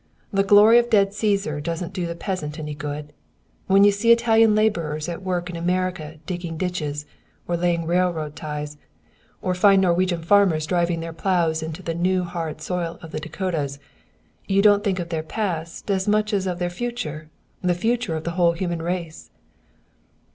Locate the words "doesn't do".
1.61-2.07